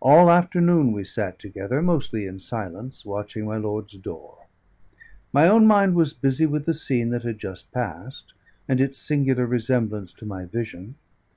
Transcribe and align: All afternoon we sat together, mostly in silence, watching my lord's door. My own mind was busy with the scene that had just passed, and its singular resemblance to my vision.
All 0.00 0.30
afternoon 0.30 0.92
we 0.92 1.02
sat 1.04 1.40
together, 1.40 1.82
mostly 1.82 2.24
in 2.24 2.38
silence, 2.38 3.04
watching 3.04 3.46
my 3.46 3.56
lord's 3.56 3.98
door. 3.98 4.44
My 5.32 5.48
own 5.48 5.66
mind 5.66 5.96
was 5.96 6.12
busy 6.12 6.46
with 6.46 6.66
the 6.66 6.72
scene 6.72 7.10
that 7.10 7.24
had 7.24 7.40
just 7.40 7.72
passed, 7.72 8.32
and 8.68 8.80
its 8.80 8.96
singular 8.96 9.44
resemblance 9.44 10.12
to 10.12 10.24
my 10.24 10.44
vision. 10.44 10.94